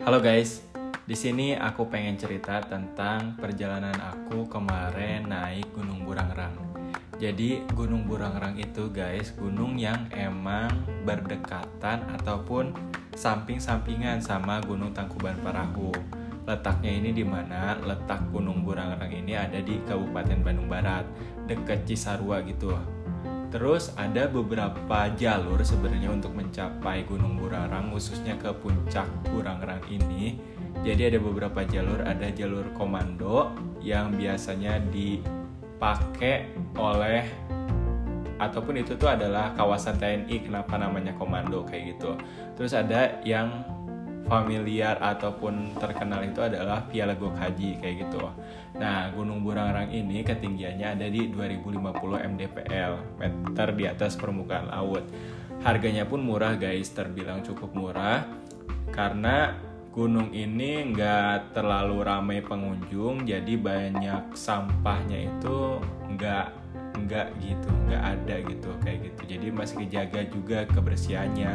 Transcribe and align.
Halo 0.00 0.16
guys, 0.16 0.64
di 1.04 1.12
sini 1.12 1.52
aku 1.52 1.84
pengen 1.92 2.16
cerita 2.16 2.56
tentang 2.64 3.36
perjalanan 3.36 3.92
aku 4.00 4.48
kemarin 4.48 5.28
naik 5.28 5.68
Gunung 5.76 6.08
Burangrang. 6.08 6.56
Jadi 7.20 7.60
Gunung 7.76 8.08
Burangrang 8.08 8.56
itu 8.56 8.88
guys, 8.88 9.36
gunung 9.36 9.76
yang 9.76 10.08
emang 10.16 10.72
berdekatan 11.04 12.08
ataupun 12.16 12.72
samping-sampingan 13.12 14.24
sama 14.24 14.64
Gunung 14.64 14.96
Tangkuban 14.96 15.36
Parahu. 15.44 15.92
Letaknya 16.48 16.96
ini 16.96 17.12
di 17.12 17.20
mana? 17.20 17.76
Letak 17.84 18.24
Gunung 18.32 18.64
Burangrang 18.64 19.12
ini 19.12 19.36
ada 19.36 19.60
di 19.60 19.84
Kabupaten 19.84 20.40
Bandung 20.40 20.72
Barat, 20.72 21.04
dekat 21.44 21.84
Cisarua 21.84 22.40
gitu. 22.48 22.72
Terus 23.50 23.90
ada 23.98 24.30
beberapa 24.30 25.10
jalur 25.18 25.58
sebenarnya 25.66 26.14
untuk 26.14 26.38
mencapai 26.38 27.02
Gunung 27.02 27.34
Burangrang 27.34 27.90
khususnya 27.90 28.38
ke 28.38 28.54
puncak 28.54 29.10
Burangrang 29.26 29.82
ini. 29.90 30.38
Jadi 30.86 31.10
ada 31.10 31.18
beberapa 31.18 31.66
jalur, 31.66 31.98
ada 32.06 32.30
jalur 32.30 32.70
komando 32.78 33.50
yang 33.82 34.14
biasanya 34.14 34.78
dipakai 34.94 36.54
oleh 36.78 37.26
ataupun 38.40 38.80
itu 38.80 38.96
tuh 38.96 39.12
adalah 39.12 39.52
kawasan 39.52 40.00
TNI 40.00 40.48
kenapa 40.48 40.80
namanya 40.80 41.12
komando 41.18 41.66
kayak 41.66 41.98
gitu. 41.98 42.16
Terus 42.56 42.72
ada 42.72 43.20
yang 43.26 43.66
familiar 44.26 44.98
ataupun 45.00 45.74
terkenal 45.78 46.22
itu 46.22 46.42
adalah 46.44 46.84
Via 46.90 47.08
Legok 47.08 47.34
Haji 47.34 47.80
kayak 47.80 47.96
gitu. 48.06 48.20
Nah, 48.78 49.10
Gunung 49.10 49.42
Burangrang 49.42 49.90
ini 49.90 50.22
ketinggiannya 50.22 50.86
ada 50.98 51.06
di 51.10 51.30
2050 51.32 52.30
mdpl 52.36 52.92
meter 53.18 53.68
di 53.74 53.84
atas 53.88 54.14
permukaan 54.14 54.70
laut. 54.70 55.04
Harganya 55.60 56.08
pun 56.08 56.24
murah 56.24 56.56
guys, 56.56 56.88
terbilang 56.94 57.44
cukup 57.44 57.76
murah 57.76 58.24
karena 58.90 59.54
gunung 59.90 60.30
ini 60.30 60.94
nggak 60.94 61.52
terlalu 61.52 62.00
ramai 62.06 62.38
pengunjung, 62.40 63.26
jadi 63.26 63.58
banyak 63.58 64.32
sampahnya 64.38 65.28
itu 65.28 65.82
nggak 66.16 66.46
nggak 66.90 67.28
gitu, 67.42 67.70
nggak 67.90 68.02
ada 68.02 68.36
gitu 68.46 68.70
kayak 68.86 68.98
gitu. 69.10 69.20
Jadi 69.36 69.46
masih 69.50 69.76
kejaga 69.84 70.20
juga 70.30 70.58
kebersihannya 70.70 71.52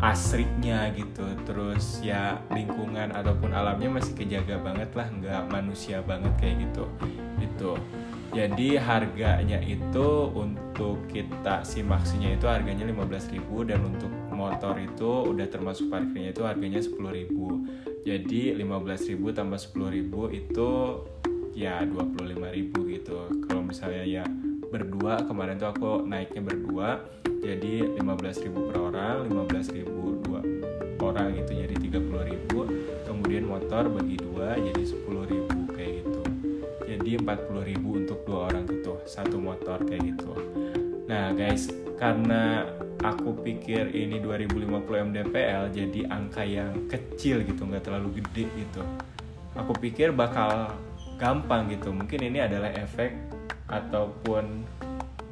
asrinya 0.00 0.88
gitu. 0.92 1.24
Terus 1.46 2.00
ya 2.04 2.40
lingkungan 2.52 3.12
ataupun 3.12 3.52
alamnya 3.52 4.00
masih 4.00 4.12
kejaga 4.16 4.60
banget 4.60 4.90
lah 4.92 5.08
nggak 5.08 5.42
manusia 5.48 6.00
banget 6.04 6.32
kayak 6.40 6.68
gitu 6.68 6.84
itu 7.36 7.72
jadi 8.34 8.76
harganya 8.82 9.60
itu 9.64 10.08
untuk 10.34 11.08
kita 11.08 11.64
simaksinya 11.64 12.36
itu 12.36 12.44
harganya 12.44 12.84
15.000 12.84 13.40
dan 13.64 13.80
untuk 13.80 14.12
motor 14.28 14.76
itu 14.76 15.32
udah 15.32 15.46
termasuk 15.48 15.88
parkirnya 15.88 16.36
itu 16.36 16.44
harganya 16.44 16.80
10.000 16.84 18.04
jadi 18.04 18.42
15.000 18.60 19.16
tambah 19.32 19.56
10.000 19.56 20.36
itu 20.36 20.68
ya 21.56 21.80
25.000 21.88 22.92
gitu. 22.92 23.16
Kalau 23.48 23.64
misalnya 23.64 24.04
ya 24.04 24.24
berdua 24.68 25.24
kemarin 25.24 25.56
tuh 25.56 25.72
aku 25.72 26.04
naiknya 26.04 26.44
berdua 26.44 27.00
jadi 27.46 27.94
15.000 28.02 28.50
per 28.50 28.76
orang 28.82 29.30
15.000 29.30 29.86
dua 30.26 30.40
orang 31.06 31.38
gitu 31.38 31.52
jadi 31.54 31.74
30.000 31.78 33.06
kemudian 33.06 33.44
motor 33.46 33.86
bagi 33.86 34.16
dua 34.18 34.58
jadi 34.58 34.82
10.000 34.82 35.74
kayak 35.74 35.92
gitu. 36.02 36.22
Jadi 36.86 37.10
40.000 37.18 37.82
untuk 37.82 38.18
dua 38.26 38.50
orang 38.50 38.64
gitu 38.66 38.98
satu 39.06 39.38
motor 39.38 39.78
kayak 39.86 40.02
gitu. 40.14 40.32
Nah 41.06 41.30
guys 41.34 41.70
karena 41.96 42.66
aku 43.00 43.38
pikir 43.46 43.94
ini 43.94 44.18
2050 44.18 45.08
mdpl 45.10 45.62
jadi 45.70 46.00
angka 46.10 46.42
yang 46.42 46.90
kecil 46.90 47.46
gitu 47.46 47.62
nggak 47.62 47.86
terlalu 47.86 48.22
gede 48.22 48.50
gitu. 48.58 48.82
Aku 49.54 49.72
pikir 49.78 50.10
bakal 50.12 50.74
gampang 51.16 51.70
gitu 51.72 51.94
mungkin 51.94 52.20
ini 52.26 52.44
adalah 52.44 52.68
efek 52.76 53.16
ataupun 53.70 54.66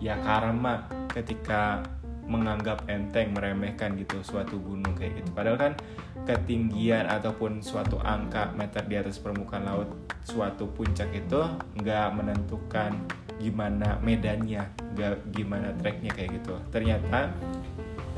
ya 0.00 0.16
karma 0.24 0.88
ketika 1.12 1.80
menganggap 2.26 2.84
enteng 2.90 3.32
meremehkan 3.32 3.94
gitu 3.96 4.20
suatu 4.20 4.58
gunung 4.58 4.92
kayak 4.98 5.22
gitu. 5.22 5.30
Padahal 5.32 5.58
kan 5.58 5.72
ketinggian 6.26 7.06
ataupun 7.06 7.62
suatu 7.62 8.02
angka 8.02 8.50
meter 8.58 8.82
di 8.84 8.98
atas 8.98 9.22
permukaan 9.22 9.64
laut 9.64 9.88
suatu 10.26 10.66
puncak 10.66 11.08
itu 11.14 11.40
nggak 11.78 12.08
menentukan 12.12 12.92
gimana 13.38 13.96
medannya 14.02 14.66
nggak 14.98 15.32
gimana 15.32 15.70
treknya 15.78 16.10
kayak 16.12 16.42
gitu. 16.42 16.58
Ternyata 16.74 17.30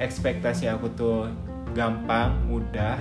ekspektasi 0.00 0.72
aku 0.72 0.88
tuh 0.96 1.28
gampang 1.76 2.32
mudah 2.48 2.96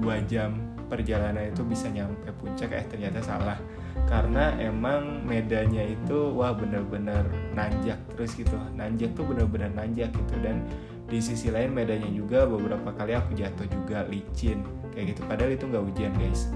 dua 0.00 0.18
jam 0.24 0.65
perjalanan 0.86 1.50
itu 1.50 1.62
bisa 1.66 1.90
nyampe 1.90 2.30
puncak 2.38 2.72
eh 2.72 2.86
ternyata 2.86 3.20
salah. 3.22 3.58
Karena 4.06 4.54
emang 4.62 5.26
medannya 5.26 5.98
itu 5.98 6.30
wah 6.34 6.54
bener-bener 6.54 7.26
nanjak 7.52 7.98
terus 8.14 8.38
gitu. 8.38 8.54
Nanjak 8.74 9.14
tuh 9.18 9.26
bener-bener 9.26 9.70
nanjak 9.74 10.14
gitu. 10.14 10.34
Dan 10.40 10.62
di 11.06 11.18
sisi 11.18 11.50
lain 11.50 11.74
medannya 11.74 12.10
juga 12.14 12.46
beberapa 12.46 12.94
kali 12.94 13.14
aku 13.14 13.34
jatuh 13.34 13.66
juga 13.66 14.06
licin. 14.06 14.62
Kayak 14.94 15.16
gitu 15.16 15.20
padahal 15.26 15.50
itu 15.54 15.64
nggak 15.66 15.84
hujan 15.90 16.12
guys. 16.16 16.50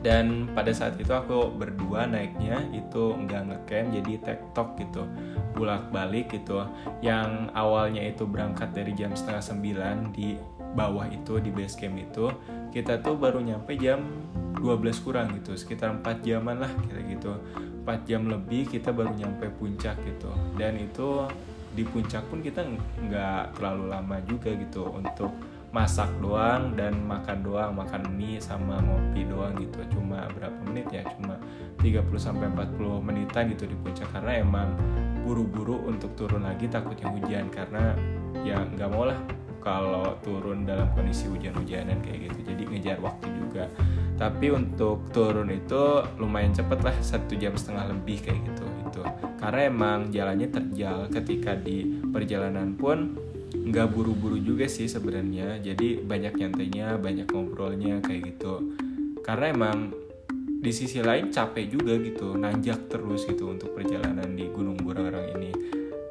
Dan 0.00 0.48
pada 0.56 0.72
saat 0.72 0.96
itu 0.96 1.12
aku 1.12 1.52
berdua 1.52 2.08
naiknya 2.08 2.64
itu 2.72 3.12
nggak 3.20 3.52
ngecamp 3.52 3.88
jadi 4.00 4.12
tektok 4.24 4.68
gitu. 4.80 5.04
Bolak 5.52 5.92
balik 5.92 6.32
gitu. 6.32 6.64
Yang 7.04 7.52
awalnya 7.52 8.00
itu 8.00 8.24
berangkat 8.24 8.72
dari 8.72 8.96
jam 8.96 9.12
setengah 9.12 9.44
sembilan 9.44 9.96
di 10.16 10.40
bawah 10.72 11.10
itu 11.10 11.42
di 11.42 11.50
base 11.50 11.76
camp 11.76 11.98
itu 11.98 12.30
kita 12.70 13.02
tuh 13.02 13.18
baru 13.18 13.42
nyampe 13.42 13.74
jam 13.74 14.02
12 14.58 15.04
kurang 15.06 15.34
gitu 15.34 15.56
sekitar 15.58 15.90
4 15.98 16.22
jaman 16.22 16.62
lah 16.62 16.70
kira 16.86 17.02
gitu. 17.06 17.34
4 17.82 18.06
jam 18.06 18.28
lebih 18.28 18.70
kita 18.70 18.94
baru 18.94 19.10
nyampe 19.14 19.50
puncak 19.58 19.98
gitu. 20.06 20.30
Dan 20.54 20.78
itu 20.78 21.26
di 21.70 21.86
puncak 21.86 22.26
pun 22.30 22.42
kita 22.42 22.66
nggak 23.06 23.58
terlalu 23.58 23.84
lama 23.90 24.16
juga 24.26 24.50
gitu 24.54 24.90
untuk 24.90 25.30
masak 25.70 26.10
doang 26.18 26.74
dan 26.74 26.98
makan 27.06 27.46
doang 27.46 27.70
makan 27.78 28.02
mie 28.18 28.42
sama 28.42 28.82
ngopi 28.82 29.26
doang 29.26 29.54
gitu. 29.58 29.80
Cuma 29.98 30.26
berapa 30.34 30.58
menit 30.70 30.86
ya? 30.90 31.02
Cuma 31.14 31.38
30 31.78 32.06
sampai 32.18 32.46
40 32.50 33.06
menitan 33.06 33.50
gitu 33.50 33.66
di 33.66 33.76
puncak. 33.78 34.10
Karena 34.14 34.38
emang 34.38 34.68
buru-buru 35.26 35.86
untuk 35.86 36.14
turun 36.18 36.42
lagi 36.42 36.66
takutnya 36.66 37.06
hujan 37.12 37.52
karena 37.52 37.94
ya 38.42 38.56
nggak 38.56 38.88
mau 38.88 39.04
lah 39.04 39.18
kalau 39.60 40.16
turun 40.24 40.66
dalam 40.66 40.88
kondisi 40.96 41.28
hujan-hujanan 41.28 42.00
kayak 42.02 42.32
gitu 42.32 42.52
jadi 42.52 42.62
ngejar 42.66 42.98
waktu 42.98 43.28
juga. 43.36 43.64
Tapi 44.20 44.52
untuk 44.52 45.08
turun 45.12 45.48
itu 45.48 46.04
lumayan 46.20 46.52
cepet 46.52 46.80
lah 46.84 46.96
satu 47.00 47.36
jam 47.36 47.56
setengah 47.56 47.88
lebih 47.88 48.20
kayak 48.20 48.40
gitu 48.52 48.64
itu 48.90 49.02
karena 49.40 49.60
emang 49.72 49.98
jalannya 50.12 50.48
terjal 50.52 51.08
ketika 51.08 51.56
di 51.56 52.04
perjalanan 52.12 52.76
pun 52.76 53.16
nggak 53.50 53.88
buru-buru 53.92 54.36
juga 54.36 54.68
sih 54.68 54.86
sebenarnya. 54.86 55.58
Jadi 55.62 56.04
banyak 56.04 56.36
nyantainya 56.36 57.00
banyak 57.00 57.26
ngobrolnya 57.30 58.04
kayak 58.04 58.36
gitu. 58.36 58.76
Karena 59.24 59.52
emang 59.52 59.78
di 60.60 60.72
sisi 60.76 61.00
lain 61.00 61.32
capek 61.32 61.72
juga 61.72 61.96
gitu 61.96 62.36
nanjak 62.36 62.92
terus 62.92 63.24
gitu 63.24 63.48
untuk 63.48 63.72
perjalanan 63.72 64.36
di 64.36 64.44
Gunung 64.52 64.76
Burangrang 64.76 65.32
ini 65.40 65.50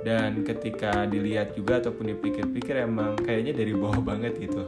dan 0.03 0.47
ketika 0.47 1.03
dilihat 1.03 1.55
juga 1.55 1.83
ataupun 1.83 2.15
dipikir-pikir 2.15 2.87
emang 2.87 3.19
kayaknya 3.19 3.53
dari 3.55 3.73
bawah 3.75 3.99
banget 4.15 4.39
gitu. 4.39 4.63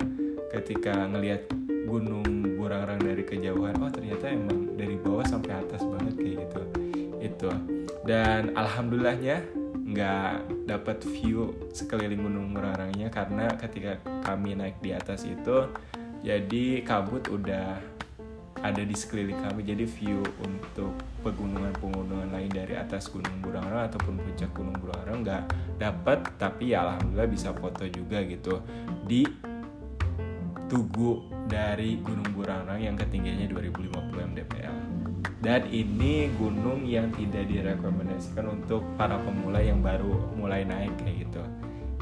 Ketika 0.51 1.07
ngelihat 1.07 1.47
gunung 1.87 2.59
Burangrang 2.59 3.01
dari 3.01 3.23
kejauhan 3.25 3.79
oh 3.81 3.91
ternyata 3.91 4.29
emang 4.29 4.75
dari 4.77 4.95
bawah 4.99 5.25
sampai 5.25 5.59
atas 5.59 5.81
banget 5.87 6.15
kayak 6.19 6.35
gitu. 6.47 6.61
Itu. 7.21 7.49
Dan 8.03 8.53
alhamdulillahnya 8.53 9.43
nggak 9.91 10.33
dapat 10.71 11.03
view 11.03 11.51
sekeliling 11.75 12.23
gunung 12.23 12.47
Burangrangnya 12.55 13.11
karena 13.11 13.51
ketika 13.59 13.99
kami 14.23 14.55
naik 14.55 14.79
di 14.79 14.95
atas 14.95 15.27
itu 15.27 15.67
jadi 16.21 16.85
kabut 16.85 17.27
udah 17.33 17.81
ada 18.61 18.81
di 18.85 18.93
sekeliling 18.93 19.41
kami. 19.41 19.65
Jadi 19.65 19.83
view 19.89 20.21
untuk 20.45 20.93
pegunungan-pegunungan 21.25 22.29
lain 22.41 22.49
dari 22.49 22.73
atas 22.73 23.05
Gunung 23.13 23.37
Burangrang 23.37 23.85
ataupun 23.93 24.17
puncak 24.17 24.49
Gunung 24.57 24.77
Burangrang 24.81 25.21
nggak 25.21 25.43
dapat 25.77 26.19
tapi 26.41 26.73
ya 26.73 26.89
alhamdulillah 26.89 27.29
bisa 27.29 27.53
foto 27.53 27.85
juga 27.85 28.25
gitu 28.25 28.65
di 29.05 29.29
tugu 30.65 31.21
dari 31.45 32.01
Gunung 32.01 32.33
Burangrang 32.33 32.81
yang 32.81 32.95
ketinggiannya 32.97 33.51
2050 33.51 34.29
mdpl. 34.33 34.77
Dan 35.41 35.67
ini 35.73 36.29
gunung 36.37 36.85
yang 36.85 37.09
tidak 37.17 37.49
direkomendasikan 37.49 38.45
untuk 38.61 38.85
para 38.93 39.17
pemula 39.19 39.57
yang 39.57 39.81
baru 39.81 40.31
mulai 40.37 40.63
naik 40.63 40.93
kayak 41.01 41.27
gitu. 41.27 41.43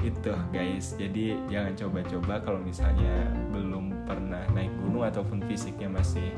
Itu 0.04 0.32
guys. 0.52 0.94
Jadi 1.00 1.40
jangan 1.48 1.74
coba-coba 1.76 2.34
kalau 2.44 2.60
misalnya 2.62 3.32
belum 3.50 4.06
pernah 4.06 4.44
naik 4.54 4.72
gunung 4.84 5.08
ataupun 5.08 5.40
fisiknya 5.48 5.88
masih 5.88 6.30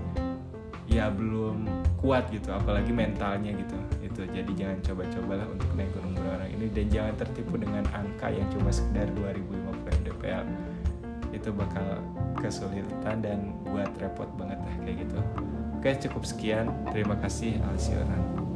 ya 0.88 1.10
belum 1.10 1.66
kuat 2.02 2.28
gitu 2.34 2.50
apalagi 2.50 2.90
mentalnya 2.90 3.54
gitu. 3.54 3.78
Itu 4.02 4.22
jadi 4.26 4.52
jangan 4.58 4.78
coba-cobalah 4.82 5.48
untuk 5.48 5.70
naik 5.78 5.94
gunung 5.94 6.18
Burangrang 6.18 6.52
ini. 6.52 6.68
Dan 6.74 6.86
jangan 6.90 7.14
tertipu 7.22 7.56
dengan 7.62 7.86
angka 7.94 8.34
yang 8.34 8.50
cuma 8.52 8.74
sekedar 8.74 9.08
2050 9.14 10.02
mdpl 10.02 10.46
itu 11.32 11.50
bakal 11.56 12.02
kesulitan 12.44 13.24
dan 13.24 13.56
buat 13.64 13.88
repot 14.02 14.28
banget 14.36 14.60
lah 14.60 14.76
kayak 14.84 14.98
gitu. 15.08 15.20
Oke 15.80 15.90
cukup 16.10 16.24
sekian. 16.28 16.68
Terima 16.92 17.16
kasih 17.22 17.62
Alsioran 17.72 18.51